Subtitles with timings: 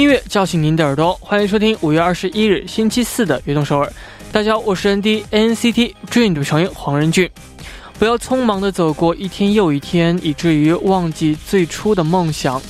[0.00, 3.86] 音乐叫醒您的耳朵，欢迎收听五月二十一日星期四的《悦动首尔》。
[4.32, 7.28] 大家好，我是 ND NCT Dream 的成员黄仁俊。
[7.98, 12.62] 不要匆忙的走过一天又一天，以至于忘记最初的梦想。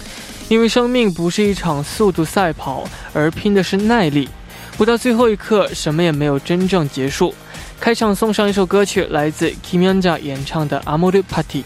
[0.49, 2.83] 因为生命不是一场速度赛跑，
[3.13, 4.29] 而拼的是耐力。
[4.77, 7.33] 不到最后一刻，什么也没有真正结束。
[7.79, 11.61] 开场送上一首歌曲，来自 Kim Yonja 演唱的《Amour Party》。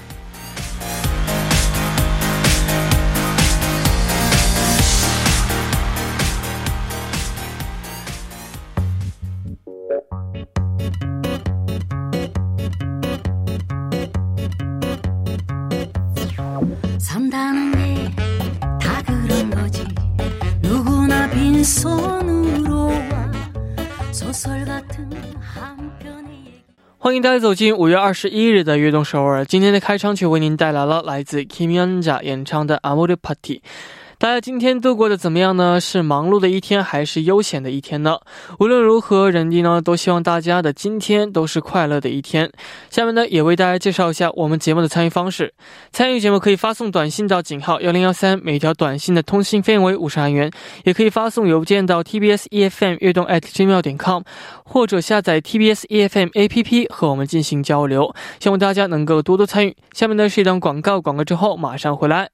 [26.99, 29.47] 欢迎大家走进五月二十一日的悦动首尔。
[29.47, 33.63] 今天的开场曲为您带来了来自 Kim Yonja 演唱的《Amour Party》。
[34.25, 35.79] 大家今天度过的怎么样呢？
[35.79, 38.19] 是忙碌的一天，还是悠闲的一天呢？
[38.59, 42.51] 无论如何，人弟呢都希望大家的今天都是快乐的一天。
[42.89, 45.53] 下面呢，也为大家介绍一下我们节目的参与方式。
[45.93, 50.49] 参与节目可以发送短信到井号幺零幺三，每条短信的通信费用为五十韩元；
[50.85, 54.23] 也可以发送邮件到 tbs efm 悦动 at gmail 点 com，
[54.65, 58.15] 或者下载 tbs efm app 和我们进行交流。
[58.41, 59.77] 希望大家能够多多参与。
[59.93, 62.34] 下面呢是一段广告，广告之后马上回来。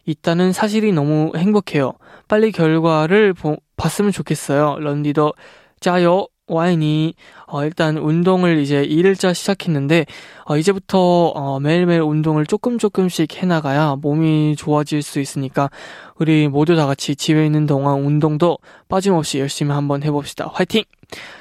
[0.06, 1.94] 있다는 사실이 너무 행복해요.
[2.28, 4.78] 빨리 결과를 보, 봤으면 좋겠어요.
[4.80, 5.34] 런디도
[5.80, 6.28] 짜요.
[6.48, 7.16] 와인이
[7.48, 10.06] 어, 일단 운동을 이제 2일차 시작했는데
[10.46, 15.72] 어, 이제부터 어, 매일매일 운동을 조금 조금씩 해나가야 몸이 좋아질 수 있으니까
[16.18, 20.52] 우리 모두 다 같이 집에 있는 동안 운동도 빠짐없이 열심히 한번 해봅시다.
[20.54, 20.84] 화이팅!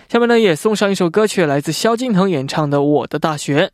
[0.09, 3.67] 下面呢也送上一首歌曲，来自萧敬腾演唱的《我的大学》。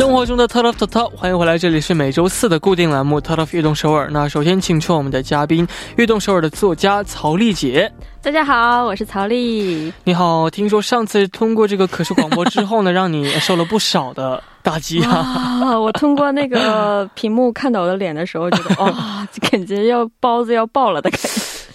[0.00, 4.08] 生活中的 Top of the Top，欢迎回来，这里是每周四的固定栏目 Top of 悦动首尔。
[4.10, 7.92] 那首先请出我们的嘉宾，悦动首尔的作家曹丽姐。
[8.22, 9.92] 大家好，我是曹丽。
[10.04, 15.18] 你好，听说上次通过这个可视广播之后呢， 让你受了不少的打击啊！
[15.18, 21.28] 啊，我通过那个屏幕看到我的脸的时候，觉得 哇，感觉要包子要爆了的感觉。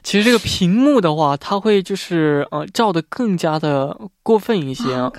[0.06, 4.84] 其实这个屏幕的话它会就是呃照的更加的过分一些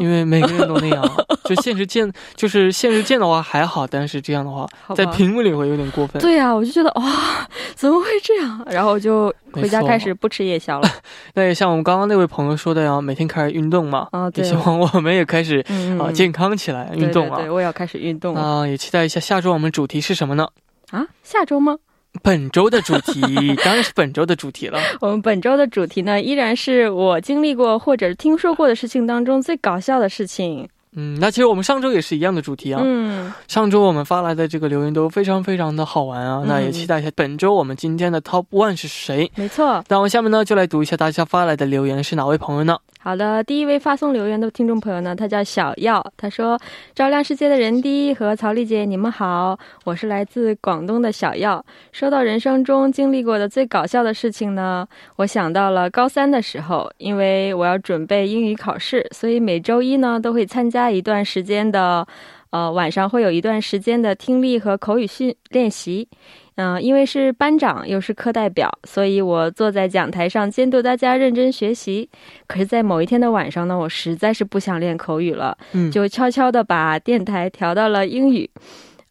[0.00, 1.04] 因为每个人都那样。
[1.44, 4.66] 就现实见就是现实见的话还好但是这样的话
[4.96, 6.20] 在屏幕里会有点过分。
[6.20, 7.04] 对啊我就觉得哇
[7.76, 8.60] 怎么会这样？
[8.68, 10.88] 然后就回家开始不吃夜宵了。
[11.34, 15.64] 那也像我们刚刚那位朋友说的呀每天开始运动嘛啊也希望我们也开始
[16.00, 17.36] 啊健康起来运动啊。
[17.40, 20.48] 对我也要开始运动啊也期待一下下周我们主题是什么呢？
[20.90, 21.76] 啊下周吗？
[22.22, 23.20] 本周的主题
[23.64, 24.78] 当然是本周的主题了。
[25.00, 30.68] 我们本周的主题呢，依然是我经历过或者听说过的事情当中最搞笑的事情。
[30.98, 32.80] 嗯，那其实我们上周也是一样的主题啊。
[32.82, 39.30] 嗯，上周我们发来的这个留言都非常非常的好玩啊，嗯那也期待一下本周我们今天的 Top One 是谁。
[39.34, 39.84] 没错。
[39.88, 42.78] 那我们下面呢就来读一下大家发来的留言是哪位朋友呢？
[43.06, 46.58] 好的，第一位发送留言的听众朋友呢，他叫小耀，他说
[46.92, 51.64] ：“照亮世界的人第一和曹丽姐，你们好，我是来自广东的小耀。
[51.92, 62.04] 说到人生中经历过的最搞笑的事情呢，我想到了高三的时候，因为我要准备英语考试，所以每周一呢都会参加一段时间的，
[62.50, 66.08] 呃，晚上会有一段时间的听力和口语训练习。”
[66.56, 72.08] 嗯、因为是班长又是课代表，所以我坐在讲台上监督大家认真学习。
[72.46, 78.48] 可是，在某一天的晚上呢，我实在是不想练口语了，嗯，就悄悄的把电台调到了英语，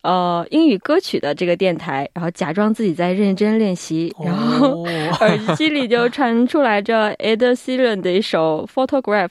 [0.06, 4.84] 呃，英语歌曲的这个电台，然后假装自己在认真练习，然后。
[4.84, 4.90] 哦
[5.22, 9.30] 耳机里就传出来着 Ed Sheeran 的一首 Photograph，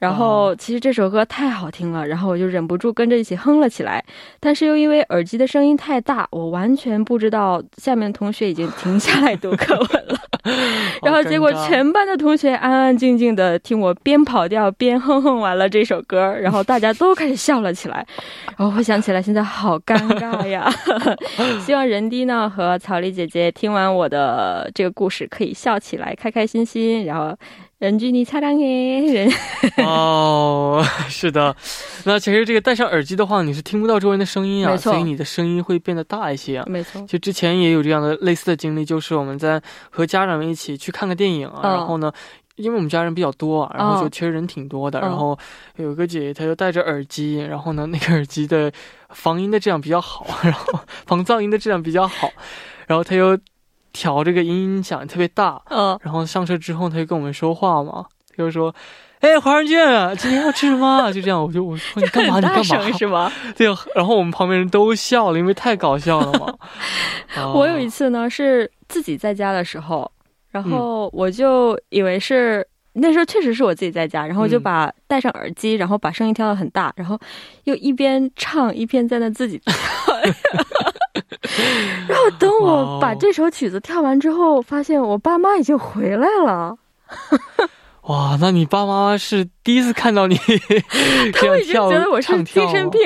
[0.00, 4.04] 然后其实这首歌太好听了，然后我就忍不住跟着一起哼了起来，
[4.40, 10.18] 但是又因为耳机的声音太大，我完全不知道下面同学已经停下来读课文了，
[11.02, 18.06] 然后结果全班的同学安安静静的听我边跑调边哼哼完了这首歌，然后大家都开始笑了起来，
[18.56, 20.70] 然后回想起来现在好尴尬呀，
[21.64, 27.36] 希望人低呢和草莉姐姐听完我的这个故事可以笑起来，开开心心，然后
[27.80, 29.32] 人居你擦亮耶， 人
[29.86, 31.56] 哦， 是的。
[32.04, 36.66] 那其实这个戴上耳机的话，你是听不到周围的声音啊，所以你的声音会变得大一些啊。
[36.68, 42.12] 没错，就之前也有这样的类似的经历，就是我们在和家长们一起去看个电影啊，嗯然后呢。
[42.56, 45.38] 因为我们家人比较多啊，然后就嗯其实人挺多的，嗯然后
[45.76, 48.70] 有一个姐姐她就戴着耳机，然后呢那个耳机的
[49.08, 52.30] 防音的质量比较好， 然后防噪音的质量比较好，
[52.86, 53.38] 然后她又
[53.92, 58.74] 调这个音响特别大，嗯，然后上车之后，他就跟我们说话嘛，他就说
[59.20, 62.40] ：“哎，华人俊啊，今天要吃什么啊？” 就这样，我就我说你干嘛？
[62.40, 62.92] 大你干嘛声？
[62.98, 63.32] 是吗？
[63.56, 66.54] 对啊，然后我们旁边人都笑了，因为太搞笑了嘛。
[67.36, 70.10] 啊 我有一次呢是自己在家的时候，
[70.50, 72.66] 然嗯后我就以为是。
[72.94, 77.16] 那时候确实是我自己在家，然后就嗯把戴上耳机，然后把声音调到很大，然后
[77.62, 79.74] 又一边唱一边在那自己跳。
[82.08, 86.76] 然后等我哦把这首曲子跳完之后，发现我爸妈已经回来了，
[88.08, 90.34] 哇，那你爸妈是第一次看到你
[91.32, 93.00] 他们已经觉得我是唱跳精神病。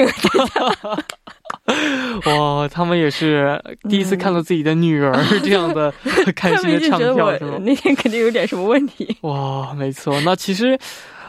[2.26, 5.12] 哇，他们也是第一次看到自己的女儿
[5.42, 5.92] 这样的
[6.36, 7.58] 开心的唱跳，是吗？
[7.60, 9.16] 那天肯定有点什么问题。
[9.22, 10.20] 哇，没错。
[10.22, 10.78] 那其实，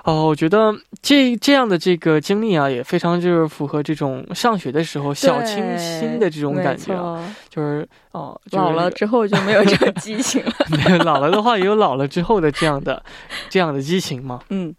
[0.06, 0.72] 哦，我觉得
[1.02, 7.20] 这这样的这个经历啊，也非常就是符合这种上学的时候小清新的这种感觉啊，
[7.50, 10.54] 就是哦，就是老了之后就没有这个激情了。
[10.70, 13.04] 没有老了的话，也有老了之后的这样的
[13.50, 14.42] 这样的激情嘛。
[14.50, 14.76] 嗯，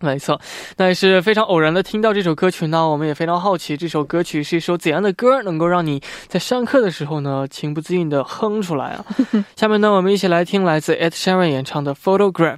[0.00, 0.40] 没错，
[0.78, 9.04] 那也是非常偶然的听到这首歌曲呢，我们也非常好奇这首歌曲是一首怎样的歌，能够让你在上课的时候呢情不自禁的哼出来啊。
[9.54, 12.56] 下面呢，我们一起来听来自 Ed Sheeran 演唱的《Photograph》。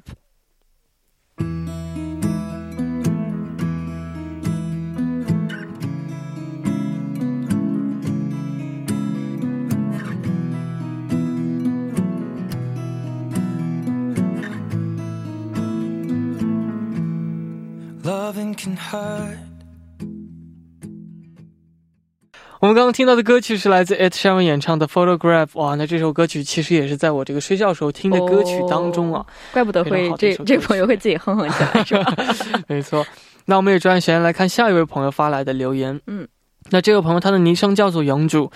[18.58, 19.38] can hurt.
[22.60, 25.48] 我们刚刚听到的歌曲是来自 Ed Sheeran 演唱的《Photograph》。
[25.60, 29.26] 哇，那这首歌曲其实也是在我这个睡觉时候听的歌曲当中啊。
[29.52, 32.16] 怪不得非常会这好的一首歌曲这朋友会自己哼哼起来，是吧？
[32.68, 33.06] 没错，
[33.46, 36.00] 那我们也抓紧时间来看下一位朋友发来的留言。
[36.08, 36.26] 嗯，
[36.70, 38.50] 那这位朋友他的昵称叫做영주。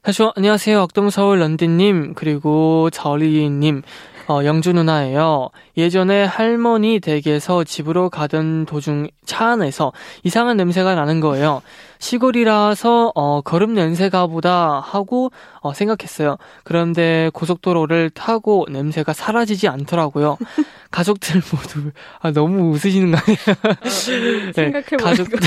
[0.00, 3.82] 他说：“안녕하세요，东서울런딘님그리고저리님
[4.27, 5.49] 어, 영주 누나예요.
[5.77, 9.91] 예전에 할머니 댁에서 집으로 가던 도중 차 안에서
[10.23, 11.61] 이상한 냄새가 나는 거예요.
[11.99, 16.37] 시골이라서 어, 거름 냄새가 보다 하고 어, 생각했어요.
[16.63, 20.37] 그런데 고속도로를 타고 냄새가 사라지지 않더라고요.
[20.91, 24.51] 가족들 모두 아, 너무 웃으시는 거 아니에요?
[24.55, 24.71] 네.
[24.97, 25.39] 가족들,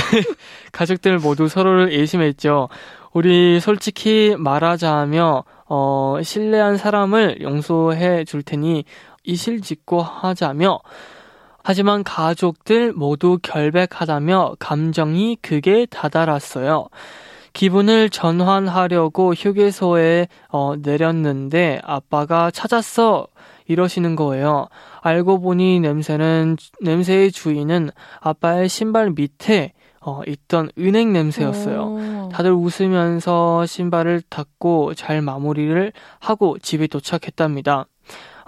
[0.72, 2.68] 가족들 모두 서로를 의심했죠.
[3.12, 8.84] 우리 솔직히 말하자며 어, 신뢰한 사람을 용서해 줄 테니
[9.24, 10.80] 이실직고 하자며
[11.62, 16.86] 하지만 가족들 모두 결백하다며 감정이 극에 다다랐어요.
[17.52, 23.26] 기분을 전환하려고 휴게소에 어, 내렸는데 아빠가 찾았어
[23.66, 24.68] 이러시는 거예요.
[25.00, 31.82] 알고 보니 냄새는 냄새의 주인은 아빠의 신발 밑에 어, 있던 은행 냄새였어요.
[31.82, 32.15] 오.
[32.32, 37.86] 다들 웃으면서 신발을 닦고 잘 마무리를 하고 집에 도착했답니다.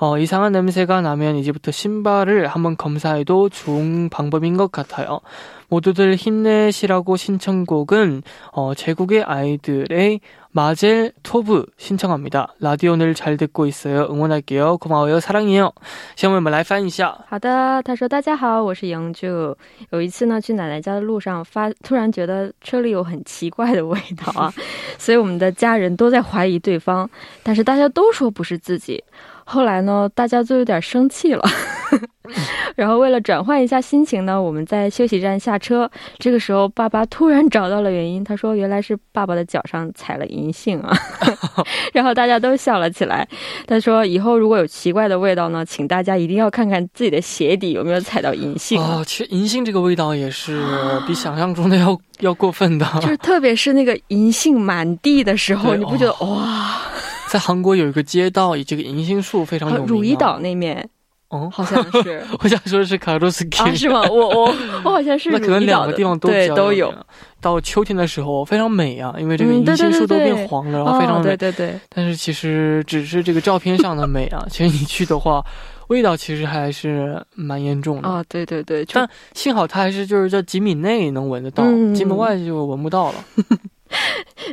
[0.00, 5.20] 어, 이상한 냄새가 나면 이제부터 신발을 한번 검사해도 좋은 방법인 것 같아요.
[5.68, 10.20] 모두들 힘내시라고 신청곡은 어, 제국의 아이들의
[10.51, 12.53] 마젤 토브 신청합니다.
[12.59, 14.07] 라디오를 잘 듣고 있어요.
[14.11, 14.77] 응원할게요.
[14.77, 15.19] 고마워요.
[15.19, 15.71] 사랑해요.
[16.15, 19.57] 下面我们来翻一下.好的，他说：“大家好，我是杨柱。
[19.89, 24.53] 有一次呢，去奶奶家的路上发，突然觉得车里有很奇怪的味道啊，
[24.99, 27.09] 所以我们的家人都在怀疑对方，
[27.41, 29.03] 但是大家都说不是自己。
[29.45, 31.43] 后来呢，大家就有点生气了。
[32.76, 35.90] 然后为了转换一下心情呢，我们在休息站下车。
[36.18, 40.96] 这个时候，爸爸突然找到了原因，他说原来是爸爸的脚上踩了银杏啊。
[41.92, 43.26] 然后大家都笑了起来。
[43.66, 48.98] 他说以后如果有奇怪的味道呢，请大家一定要看看自己的鞋底有没有踩到银杏啊。
[49.00, 50.62] 哦，其实银杏这个味道也是
[51.06, 52.86] 比想象中的要要过分的。
[53.00, 56.82] 就是特别是那个银杏满地的时候，你不觉得哇？
[57.28, 59.86] 在韩国有一个街道以这个银杏树非常有名、啊。
[59.88, 60.88] 汝矣岛那面
[61.30, 64.02] 哦，好像是 我想说的是卡洛斯基啊，是吗？
[64.10, 64.54] 我我
[64.84, 66.92] 我好像是那可能两个地方都都有。
[67.40, 71.24] 到秋天的时候非常美啊，因为这个银杏树都对对对变黄了，然后非常哦，美。
[71.24, 75.44] 对对对，但是其实只是这个照片上的美啊， 其实你去的话，
[75.88, 78.08] 味道其实还是蛮严重的。
[78.08, 83.24] 啊，对对对，但幸好它还是就是在几米内能闻得到，嗯几米外就闻不到了。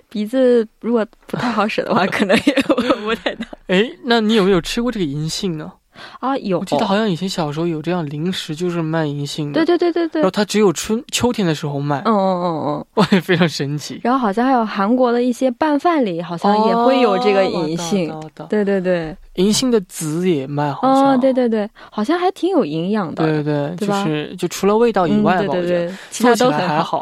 [0.07, 5.71] 鼻子如果不太好使的话，可能也闻不太到哎，那你有没有吃过这个银杏呢？
[6.19, 6.37] 啊。
[6.37, 9.65] 有，我记得好像以前小时候有这样零食，就是卖银杏的。
[9.65, 12.85] 对对对对对然后，它只有春秋天的时候卖，嗯嗯嗯嗯。
[12.95, 13.99] 哇， 非常神奇。
[14.03, 18.11] 然后好像还有韩国的一些拌饭里，好像也会有这个银杏。
[18.11, 18.21] 哦。
[18.49, 21.13] 对对对对，银杏的籽也卖，好像。
[21.13, 23.23] 哦，对对对，好像还挺有营养的。
[23.23, 27.01] 对对就对就是就除了味道以嗯，外吧，对对我觉得对，其他做都还好。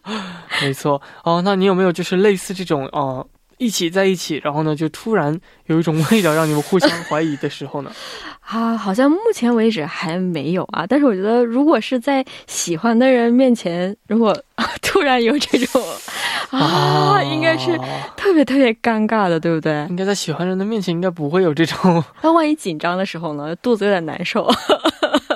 [0.62, 3.26] 没错哦，那你有没有就是类似这种哦？
[3.62, 7.92] 一起在一起，然后呢，就突然有一种味道让你们互相怀疑的时候呢？
[8.42, 10.84] 啊，好像目前为止还没有啊。
[10.86, 14.36] 但是我觉得，如果是在喜欢的人面前，如果
[14.82, 15.82] 突然有这种
[16.50, 17.78] 啊，应该是
[18.16, 19.86] 特别特别尴尬的，对不对？
[19.88, 24.44] 应该在喜欢人的面前应该不会有这种那万一紧张的时候呢，肚子有点难受。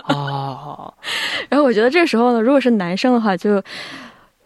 [0.02, 0.92] 啊。
[1.49, 3.62] 然后我觉得这时候呢，如果是男生的话，就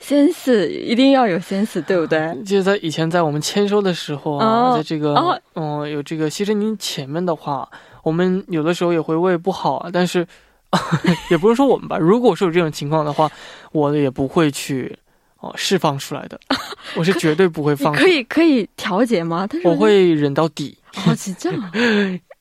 [0.00, 2.34] 先思一定要有先思，对不对？
[2.42, 5.14] 就是在以前在我们签收的时候啊，在这个
[5.54, 7.68] 哦，有这个牺牲您前面的话，
[8.02, 9.90] 我们有的时候也会胃不好啊。
[9.92, 10.26] 但是，
[11.30, 13.30] 也不是说我们吧， 如果是有这种情况的话，
[13.72, 14.98] 我也不会去
[15.40, 16.40] 哦释放出来的，
[16.96, 17.94] 我是绝对不会放。
[17.94, 19.46] 可以可以调节吗？
[19.48, 20.76] 但是我会忍到底。
[20.92, 21.52] 好紧张！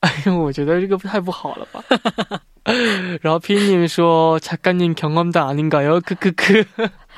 [0.00, 1.84] 哎呦，我觉得这个太不好了吧。
[3.20, 6.66] 然后拼命说：“작가님경험도아닌가요？”可可。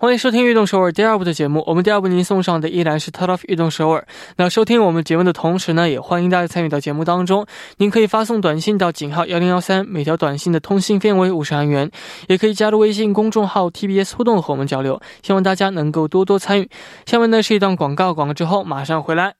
[0.00, 1.64] 欢迎收听《运动首尔》第二部的节目。
[1.66, 4.06] 我们第二部您送上的依然是 Top of 运动首尔。
[4.36, 7.44] 那收听我们节目的同时呢，也欢迎大家参与到节目当中。
[7.78, 11.90] 您可以发送短信到井号幺零幺三，每条短信的通信费为五十韩元。
[12.28, 15.00] 也可以加入微信公众号 TBS 互动和我们交流。
[15.20, 16.70] 希望大家能够多多参与。
[17.04, 19.34] 下面呢是一段广告，广告之后马上回来。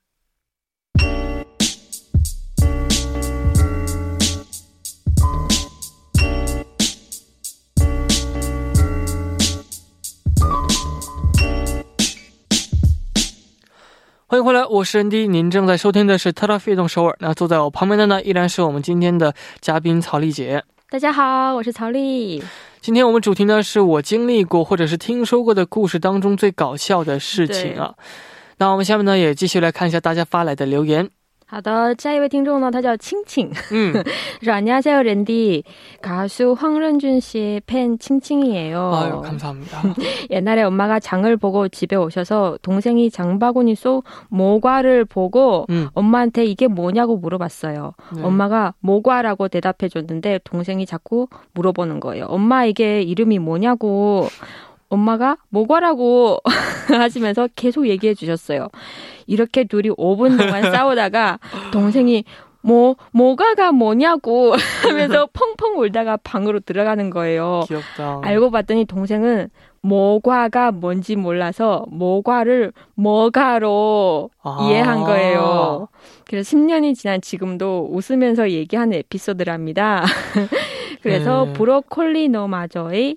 [14.31, 17.13] 欢迎回来，我是 ND，您正在收听的是《特拉飞动首尔》。
[17.21, 20.63] 那坐在我旁边的呢，依然是我们今天的嘉宾曹丽姐。
[20.91, 22.45] 大家好，我是曹丽。
[22.83, 27.95] 今天我们主题呢，是我经历过或者是听说过的故事当中最搞笑的事情啊。
[28.59, 31.09] 那我们下面呢，也继续来看一下大家发来的留言。
[31.48, 33.94] 好的，下一位听众呢，他叫青青， 음.
[34.42, 35.64] 说안녕하세요 랜디
[36.02, 38.92] 가수 황ren준 씨의 팬 칭칭이에요.
[38.96, 39.84] 아유, 감사합니다.
[40.32, 45.90] 옛날에 엄마가 장을 보고 집에 오셔서 동생이 장바구니 속 모과를 보고 음.
[45.94, 47.94] 엄마한테 이게 뭐냐고 물어봤어요.
[48.16, 48.24] 네.
[48.24, 52.26] 엄마가 모과라고 대답해 줬는데 동생이 자꾸 물어보는 거예요.
[52.30, 54.28] 엄마 이게 이름이 뭐냐고.
[54.89, 56.39] 엄마가 모과라고
[56.89, 58.69] 하시면서 계속 얘기해 주셨어요.
[59.27, 61.39] 이렇게 둘이 5분 동안 싸우다가
[61.73, 62.25] 동생이
[62.61, 67.61] 뭐 모과가 뭐냐고 하면서 펑펑 울다가 방으로 들어가는 거예요.
[67.69, 68.21] 귀엽다.
[68.23, 69.49] 알고 봤더니 동생은
[69.81, 74.59] 모과가 뭔지 몰라서 모과를 뭐가로 아.
[74.63, 75.89] 이해한 거예요.
[76.25, 80.05] 그래서 10년이 지난 지금도 웃으면서 얘기하는 에피소드랍니다.
[81.01, 81.53] 그래서 네.
[81.53, 83.17] 브로콜리 너마저의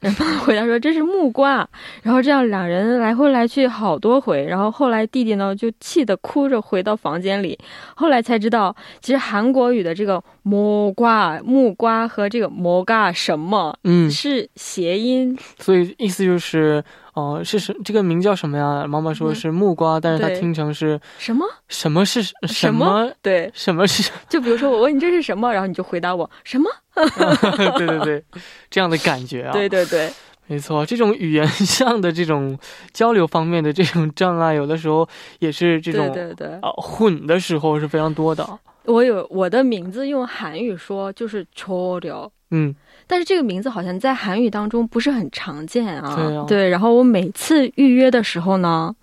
[0.00, 1.68] 然后回答说这是木瓜，
[2.02, 7.58] 然后这样两人来回来去好多回，然后后来弟弟呢就气得哭着回到房间里，
[7.96, 16.82] 后来才知道，其实韩国语的这个木瓜、木瓜和这个摩嘎什么嗯，是谐音，所以意思就是，
[17.14, 18.86] 哦，是什这个名叫什么呀？
[18.86, 24.12] 妈妈说是木瓜，但是她听成是什么什么是什什么对，什么是？
[24.28, 26.70] 就比如说我问你这是什么，然后你就回答我什么。
[26.97, 28.23] 对 对对，
[28.69, 29.51] 这样的感觉啊。
[29.51, 30.11] 对对对，
[30.47, 32.57] 没错，这种语言上的这种
[32.91, 35.07] 交流方面的这种障碍，有的时候
[35.39, 38.47] 也是这种对对对，呃混的时候是非常多的。
[38.85, 42.75] 我有我的名字用韩语说就是초려， 嗯，
[43.07, 46.45] 但是这个名字好像在韩语当中不是很常见啊。
[46.47, 48.93] 对啊然后我每次预约的时候呢，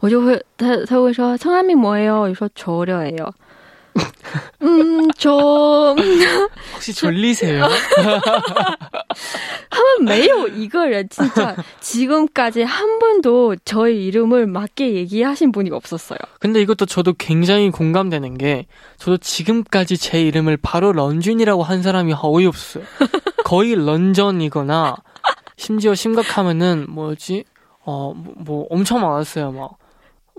[0.00, 2.20] 我就会他他会说성함이뭐예요？
[2.20, 3.32] 我就说초려예요。
[4.61, 5.95] 음, 저.
[6.73, 7.67] 혹시 졸리세요?
[9.69, 16.19] 하면 매우 이거를 진짜 지금까지 한 번도 저의 이름을 맞게 얘기하신 분이 없었어요.
[16.39, 22.83] 근데 이것도 저도 굉장히 공감되는 게 저도 지금까지 제 이름을 바로 런쥔이라고 한 사람이 어이없어요.
[23.43, 24.97] 거의 런전이거나
[25.55, 27.45] 심지어 심각하면은 뭐지?
[27.85, 29.51] 어, 뭐, 뭐 엄청 많았어요.
[29.51, 29.77] 막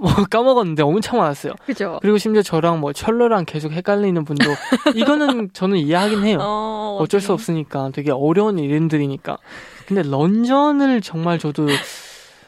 [0.00, 1.54] 뭐 까먹었는데 엄청 많았어요.
[1.66, 1.98] 그죠?
[2.00, 4.44] 그리고 심지어 저랑 뭐 철러랑 계속 헷갈리는 분도
[4.94, 6.38] 이거는 저는 이해하긴 해요.
[6.40, 9.38] 어, 어쩔 수 없으니까 되게 어려운 이름들이니까.
[9.86, 11.66] 근데 런전을 정말 저도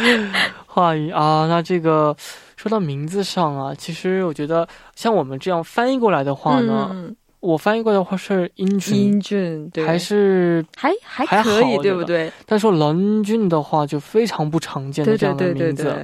[0.66, 1.46] 话语啊。
[1.48, 2.16] 那这个
[2.56, 12.32] 说到名字上啊，其实我觉得像我们这样翻译过来的话呢，嗯，我翻译过来的话是英俊，英俊对，还是还还还可以，好对不对？
[12.46, 15.94] 但说任俊的话就非常不常见的对这样的对对对名字对，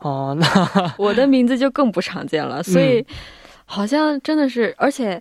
[0.00, 0.46] 哦、那
[0.98, 3.04] 我的名字就更不常见了，所以
[3.64, 5.20] 好像真的是，而且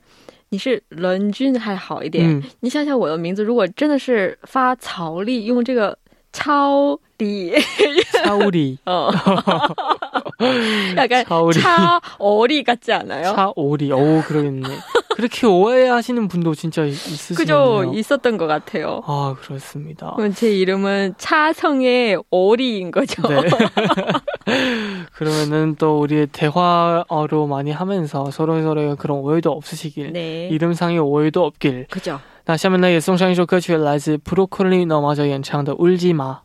[0.49, 5.97] 你是伦俊还好一点，嗯，你想想我的名字，如果真的是发曹丽，用这个
[6.33, 7.53] 차오리.
[8.25, 8.77] 차오리.
[8.85, 9.09] 어.
[10.97, 11.59] 약간 차오리.
[11.61, 13.33] 차오리 같지 않아요?
[13.33, 13.91] 차오리.
[13.93, 14.67] 오, 그러겠네.
[15.15, 17.37] 그렇게 오해하시는 분도 진짜 있으시네요.
[17.37, 19.01] 그죠, 있었던 것 같아요.
[19.05, 20.17] 아, 그렇습니다.
[20.35, 23.21] 제 이름은 차성의 오리인 거죠.
[23.27, 23.41] 네.
[25.13, 30.49] 그러면은 또 우리의 대화로 많이 하면서 서로서로의 그런 오해도 없으시길, 네.
[30.51, 31.85] 이름상의 오해도 없길.
[31.91, 32.19] 그죠.
[32.45, 36.41] 那下面呢也送上一首歌曲来自 pucoquirino major 演唱的乌日记吗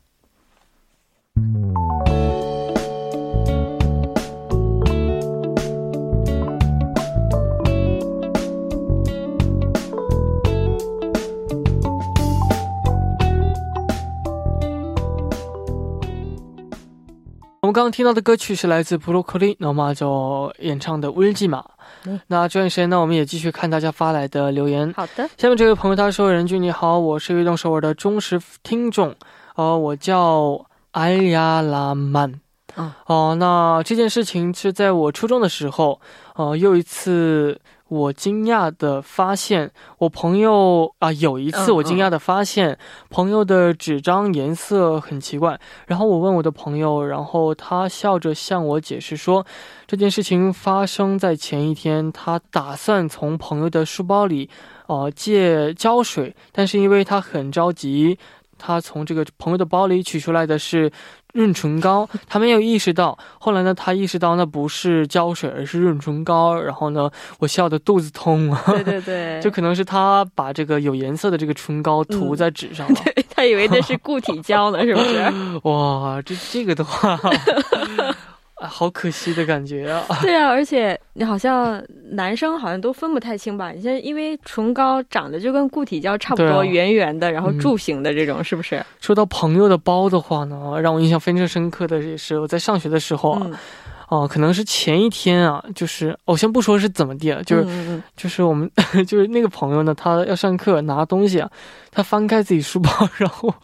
[17.61, 21.65] 我们刚刚听到的歌曲是来自 pucoquirino major 演唱的乌日记吗
[22.05, 24.93] 嗯那这段时间呢，我们也继续看大家发来的留言。
[24.97, 25.29] 好的。
[25.37, 29.15] 下面这位朋友他说：“任俊你好，我是运动首尔的忠实听众，
[29.57, 32.41] 呃，我叫艾亚拉曼。
[32.77, 36.01] 嗯哦、那这件事情是在我初中的时候，
[36.37, 45.59] 呃，又一次我惊讶的发现，我朋友啊，有一次嗯我惊讶的发现，朋友的纸张颜色很奇怪。
[45.87, 49.45] 然后我问我的朋友，然后他笑着向我解释说，
[49.87, 54.51] 这件事情发生在前一天，他打算从朋友的书包里，
[54.87, 58.19] 呃，借胶水，但是因为他很着急。
[58.59, 60.91] 他从这个朋友的包里取出来的是
[61.33, 63.17] 润唇膏，他没有意识到。
[63.39, 66.61] 后来呢，他意识到那不是胶水，而是润唇膏。
[66.61, 73.01] 然后呢，我笑得肚子痛啊，对对对， 就可能是他把这个有颜色的这个唇膏涂在纸上 了。
[73.31, 75.33] 他以为那是固体胶呢，是不是？
[75.69, 77.19] 哇，这这个的话，
[78.61, 80.05] 啊好可惜的感觉啊。
[80.23, 83.71] 对啊，而且你好像男生好像都分不太清吧？
[83.71, 88.85] 你现在因为唇膏长得就跟固体胶差不多，圆圆的，然后嗯柱形的这种，是不是？
[89.01, 93.55] 说到朋友的包的话呢，让我印象非常深刻的也是我在上学的时候啊，嗯，
[94.09, 98.69] 哦、可能是前一天啊，就是我先不说是怎么地了，就是、 就是我们
[99.07, 101.51] 就是那个朋友呢，他要上课拿东西啊，
[101.93, 103.55] 他翻开自己书包， 然后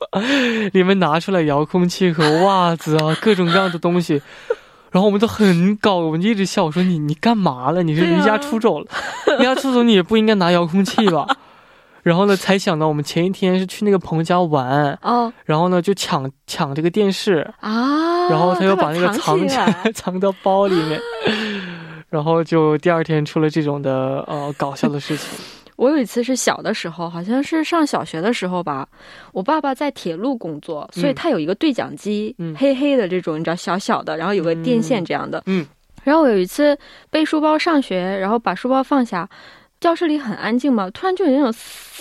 [0.72, 4.20] 里面拿出来遥控器和袜子啊，各种各样的东西。
[4.94, 7.82] 然后我们都很搞，我们就一直笑，我说你你干嘛了？
[7.82, 8.86] 你是离家出走了？
[9.38, 11.26] 离家出走你也不应该拿遥控器吧？
[12.04, 21.00] 然后呢，才想到我们前一天是去那个朋友家玩，哦然后呢就抢抢这个电视，啊，然后他又把那个藏起来， 藏到包里面，
[22.08, 25.28] 然后就第二天出了这种的呃搞笑的事情。
[25.76, 28.88] 我有一次是小的时候，好像是上小学的时候吧，
[29.32, 32.54] 我爸爸在铁路工作，所以他有一个对讲机，嗯。
[32.56, 35.42] 黑黑的这种，你知道小小的，然后有个电线这样的。
[35.46, 35.66] 嗯，
[36.02, 36.78] 然后我有一次
[37.10, 39.28] 背书包上学，然后把书包放下，
[39.80, 41.93] 教室里很安静嘛，突然就有那种嘶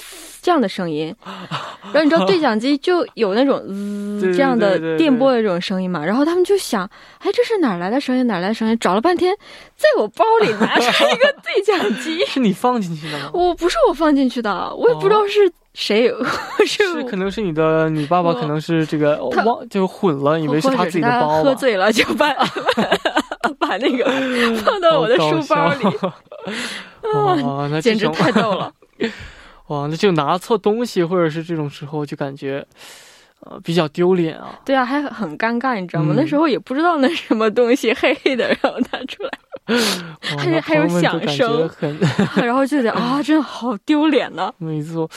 [0.44, 3.66] 这样的声音，然后你知道对讲机就有那种
[4.20, 6.84] 滋这样的电波的这种声音嘛，然后他们就想，
[7.20, 8.28] 哎，这是哪儿来的声音？
[8.28, 8.78] 哪儿来的声音？
[8.78, 9.34] 找了半天，
[9.78, 12.20] 在我包里拿出来一个对讲机。
[12.28, 13.32] 是你放进去的吗？
[13.34, 16.14] 我不是我放进去的，我也不知道是谁，
[16.68, 21.42] 是 是，可能是你的，你爸爸可能是这个他忘就混了，以为是他自己的他包。
[21.42, 22.36] 喝醉了就把
[23.58, 24.04] 把那个
[24.58, 25.86] 放到我的书包里，
[27.14, 28.70] 哇，那简直太逗了。
[29.68, 32.66] 哇，那就拿错东西，或者是这种时候就感觉
[33.40, 34.60] 呃比较丢脸啊。
[34.66, 36.14] 对啊，还很尴尬，你知道吗？
[36.14, 39.30] 嗯那时候也不知道那什么东西，黑黑的，然后拿出来，
[40.22, 41.98] 还还有朋友们都响声很
[42.46, 44.54] 然后就觉得啊，真的好丢脸呢。
[44.60, 45.10] 没错，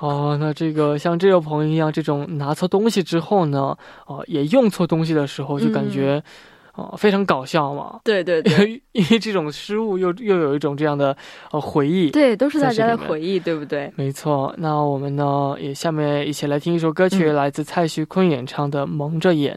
[0.00, 6.22] 哦，那这个像这位朋友一样，这种拿错东西之后呢，哦、也用错东西的时候，就感觉，
[6.74, 8.00] 哦、非常搞笑嘛。
[8.04, 11.16] 对对因对为 因为这种失误又又有一种这样的
[11.52, 12.10] 呃回忆。
[12.10, 13.92] 对，都是大家的回忆，对不对？
[13.96, 19.56] 没错，那我们呢也下面一起来听一首歌曲，嗯来自蔡徐坤演唱的《蒙着眼》。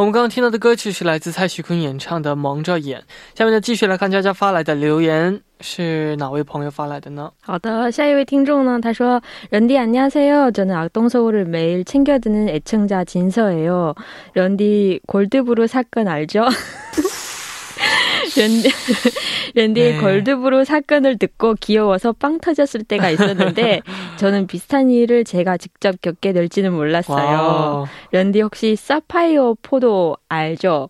[0.00, 3.00] 我们刚刚听到的歌曲是来自蔡徐坤演唱的《蒙着眼》。
[3.34, 7.30] 下面呢，继续来看佳佳发来的留言，是哪位朋友发来的呢？
[7.40, 8.78] 好的，下一位听众呢？
[8.78, 16.46] 他说：“런디안녕하세요。저는악동서울을매일 챙겨드는 애청자 진서예요。런디 골드브루 사건 알죠?
[18.37, 18.69] 런디
[19.55, 19.97] 런디의 네.
[19.99, 23.81] 골드브루 사건을 듣고 귀여워서 빵 터졌을 때가 있었는데
[24.17, 27.81] 저는 비슷한 일을 제가 직접 겪게 될지는 몰랐어요.
[27.83, 30.89] 와, 런디 혹시 사파이어 포도 알죠?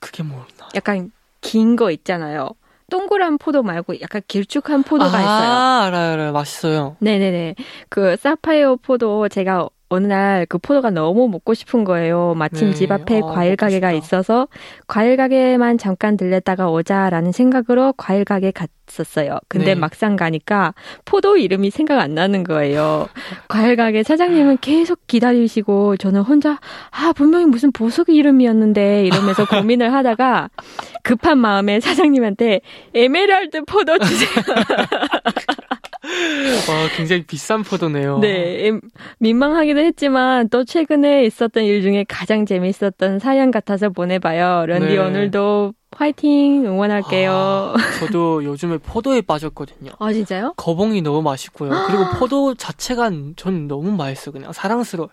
[0.00, 0.44] 그게 뭐나?
[0.74, 1.10] 약간
[1.40, 2.50] 긴 거 있잖아요.
[2.90, 5.52] 동그란 포도 말고 약간 길쭉한 포도가 있어요.
[5.52, 6.32] 아, 알아요, 알아요.
[6.32, 6.96] 맛있어요.
[7.00, 7.54] 네네네.
[7.88, 12.34] 그 사파이어 포도 제가 어느 날 그 포도가 너무 먹고 싶은 거예요.
[12.36, 12.74] 마침 네.
[12.74, 13.92] 집 앞에 아, 과일 가게가.
[13.92, 14.48] 있어서
[14.86, 19.38] 과일 가게만 잠깐 들렸다가 오자라는 생각으로 과일 가게 갔었어요.
[19.48, 19.74] 근데 네.
[19.74, 23.08] 막상 가니까 포도 이름이 생각 안 나는 거예요.
[23.48, 26.58] 과일 가게 사장님은 계속 기다리시고 저는 혼자
[26.90, 30.50] 아 분명히 무슨 보석 이름이었는데 이러면서 고민을 하다가
[31.02, 32.60] 급한 마음에 사장님한테
[32.94, 34.30] 에메랄드 포도 주세요.
[36.68, 38.18] 와, 굉장히 비싼 포도네요.
[38.18, 38.80] 네, 음,
[39.18, 44.66] 민망하기도 했지만 또 최근에 있었던 일 중에 가장 재밌었던 사연 같아서 보내봐요.
[44.66, 44.98] 런디 네.
[44.98, 47.32] 오늘도 화이팅 응원할게요.
[47.32, 49.92] 아, 저도 요즘에 포도에 빠졌거든요.
[49.98, 50.54] 아 진짜요?
[50.56, 51.70] 거봉이 너무 맛있고요.
[51.88, 54.32] 그리고 포도 자체가 전 너무 맛있어요.
[54.32, 55.10] 그냥 사랑스러워요.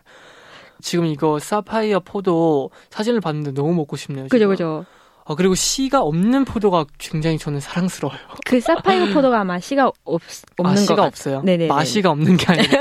[0.82, 4.28] 지금 이거 사파이어 포도 사진을 봤는데 너무 먹고 싶네요.
[4.28, 4.50] 그죠.
[4.50, 4.86] 그죠.
[5.31, 8.19] 아, 그리고 씨가 없는 포도가 굉장히 저는 사랑스러워요.
[8.47, 10.23] 그 사파이어 포도가 아마 씨가 없
[10.57, 11.07] 없는 아, 거 씨가 같아요.
[11.09, 11.43] 없어요.
[11.43, 11.67] 네네네.
[11.69, 12.81] 맛이가 없는 게 아니라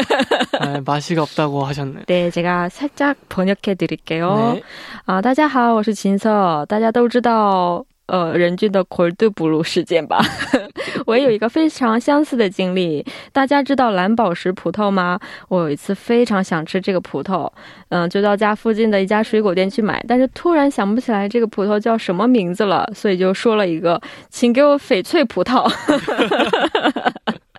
[0.60, 2.04] 아, 맛이가 없다고 하셨네.
[2.06, 4.64] 对，제가살짝번역해드릴게요 네.
[5.06, 6.66] 啊，大家好，我是秦瑟。
[6.70, 10.22] 大家都知道 呃人均的 cold blue 事件吧。
[11.07, 13.05] 我有一个非常相似的经历。
[13.33, 15.19] 大家知道蓝宝石葡萄吗？
[15.49, 17.51] 我有一次非常想吃这个葡萄，
[17.89, 25.71] 嗯，就到家附近的一家水果店去买，但是突然想不起来这个葡萄叫什么名字了，所以就说了一个，请给我翡翠葡萄。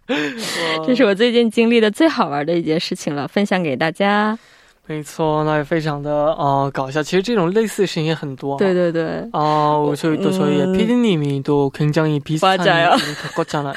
[0.86, 4.38] 这是我最近经历的最好玩的一件事情了，分享给大家。
[4.87, 7.03] 没错，那也非常的呃搞笑。
[7.03, 8.57] 其实这种类似的事情也很多。
[8.57, 9.29] 对对对。
[9.33, 10.73] 哦，저희또저희의 음.
[10.73, 12.97] PD님이 또 굉장히 비슷한 맞아요.
[12.97, 13.75] 일을 겪었잖아요.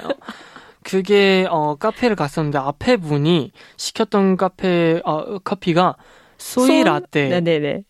[0.84, 5.96] 그게 어 카페를 갔었는데 앞에 분이 시켰던 카페 어 커피가
[6.38, 7.84] 소이 라떼가 네네네.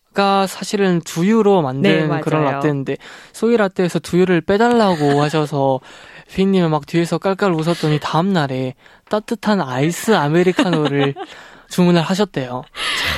[0.48, 2.56] 사실은 두유로 만든 네, 그런 맞아요.
[2.56, 2.98] 라떼인데
[3.34, 5.80] 소이 라떼에서 두유를 빼달라고 하셔서
[6.28, 8.74] 피디님이 막 뒤에서 깔깔 웃었더니 다음 날에
[9.10, 11.14] 따뜻한 아이스 아메리카노를
[11.69, 12.63] 주문을 하셨대요.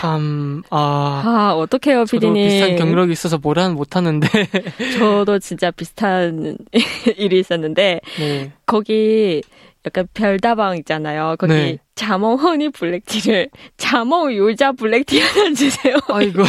[0.00, 1.22] 참, 아.
[1.24, 2.48] 아, 어떡해요, 피디님.
[2.48, 4.28] 비슷한 경력이 있어서 뭐라는 못하는데.
[4.98, 6.56] 저도 진짜 비슷한
[7.16, 8.52] 일이 있었는데, 네.
[8.66, 9.42] 거기
[9.86, 11.36] 약간 별다방 있잖아요.
[11.38, 11.78] 거기 네.
[11.94, 15.96] 자몽 허니 블랙티를 자몽 유자 블랙티 하나 주세요.
[16.08, 16.42] 아이고.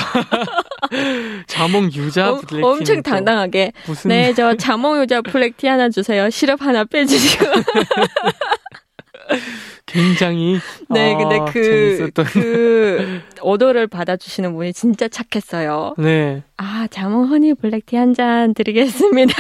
[1.47, 2.65] 자몽 유자 엄- 블랙티.
[2.67, 3.71] 엄청 당당하게.
[3.85, 4.09] 무슨.
[4.09, 6.29] 네, 저 자몽 유자 블랙티 하나 주세요.
[6.29, 7.45] 시럽 하나 빼주시고.
[9.89, 10.60] 굉장히.
[10.89, 12.25] 네, 아, 근데 그, 재밌었던.
[12.25, 15.95] 그, 오더를 받아주시는 분이 진짜 착했어요.
[15.97, 16.43] 네.
[16.58, 19.34] 아, 자몽 허니 블랙티 한 잔 드리겠습니다.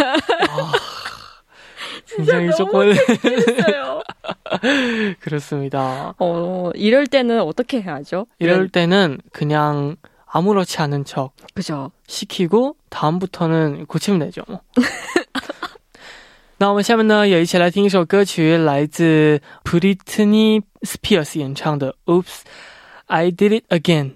[2.15, 2.93] 굉장히 너무 조금.
[5.19, 6.13] 그렇습니다.
[6.19, 8.27] 어, 이럴 때는 어떻게 해야죠?
[8.39, 11.91] 이럴 때는 그냥 아무렇지 않은 척 그죠.
[12.07, 14.43] 시키고 다음부터는 고치면 되죠.
[16.61, 22.41] 那我们下面呢，也一起来听一首歌曲，来自 Britney Spears 演唱的《Oops,
[23.05, 24.11] I Did It Again》。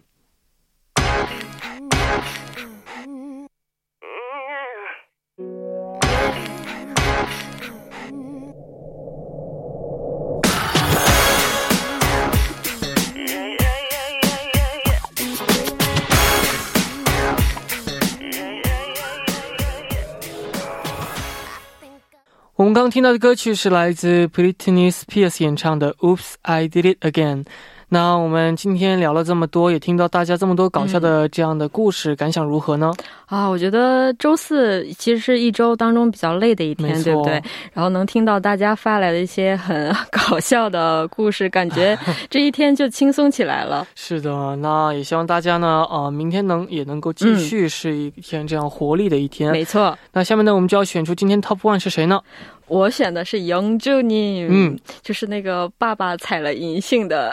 [22.56, 27.44] 我们刚听到的歌曲是来自 Britney Spears 演唱的《Oops, I Did It Again》。
[27.89, 32.91] 那我们今天聊了这么多，也听到大家这么多搞笑的这样的故事，感想如何呢？
[33.27, 37.33] 啊，我觉得周四其实是一周当中比较累的一天，对不对？
[37.73, 41.97] 然后能听到大家发来的一些很搞笑的故事，感觉
[42.29, 43.87] 这一天就轻松起来了。
[43.95, 49.51] 是的，那也希望大家呢，呃，明天能也能够继续是一天这样活力的一天。
[49.51, 52.21] 没错，那下面呢，我们就要选出今天 Top One 是谁呢？
[52.67, 57.31] 我选的是杨祝你，嗯，就是那个爸爸踩了银杏的，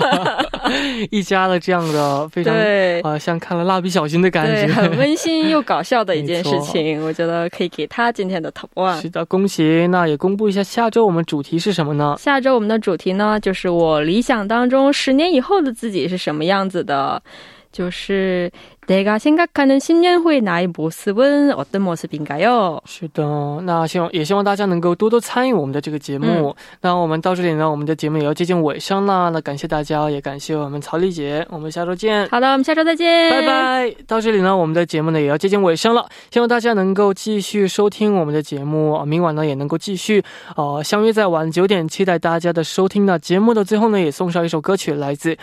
[1.10, 3.00] 一家的这样的非常对。
[3.02, 4.72] 呃，像看了蜡笔小新的感，觉。
[4.72, 9.00] 很温馨又搞笑的 一件事情，我觉得可以给他今天的 top one。
[9.00, 9.86] 是的，恭喜！
[9.88, 12.16] 那也公布一下下周我们主题是什么呢？
[12.18, 17.22] 下周我们的主题呢，就是我理想当中十年以后的自己是什么样子的，
[17.70, 18.50] 就是
[18.87, 22.79] 내가생각하는10年后나의모습은어떤모습인가요？
[22.85, 26.55] 是的，那希望也希望大家能够多多参与我们的这个节目。
[26.79, 29.29] 那我们到这里呢，我们的节目也要接近尾声了。
[29.31, 32.29] 那感谢大家，也感谢我们曹丽姐，我们下周见。
[32.29, 33.45] 好的，我们下周再见，拜。
[33.45, 33.93] 拜！
[34.07, 40.23] 到这里呢，我们的节目呢也要接近尾声了，希望大家能够继续收听我们的节目，呃明晚呢也能够继续
[40.55, 43.19] 呃相约在晚九点，期待大家的收听呢。
[43.19, 45.37] 节目的最后呢，也送上一首歌曲，来自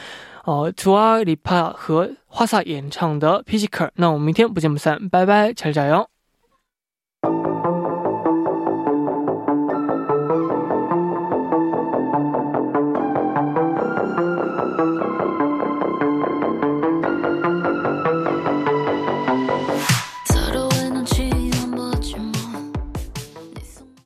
[0.50, 6.10] 哦，图阿里帕和花洒演唱的《Pisicker》，那我们明天不见不散，拜拜，加油加油！